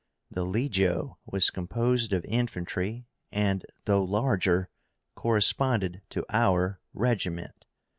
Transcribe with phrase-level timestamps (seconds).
[0.31, 4.71] The LEGIO was composed of infantry, and, though larger,
[5.13, 7.67] corresponded to our regiment.